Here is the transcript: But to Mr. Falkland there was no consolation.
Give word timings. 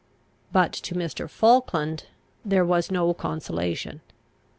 But 0.51 0.73
to 0.73 0.95
Mr. 0.95 1.29
Falkland 1.29 2.05
there 2.43 2.65
was 2.65 2.89
no 2.89 3.13
consolation. 3.13 4.01